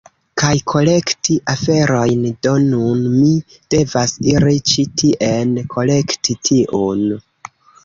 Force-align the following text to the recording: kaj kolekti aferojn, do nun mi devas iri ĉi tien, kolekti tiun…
kaj 0.41 0.51
kolekti 0.69 1.35
aferojn, 1.53 2.23
do 2.47 2.55
nun 2.63 3.05
mi 3.19 3.29
devas 3.75 4.17
iri 4.33 4.57
ĉi 4.73 4.87
tien, 5.05 5.55
kolekti 5.77 6.39
tiun… 6.51 7.09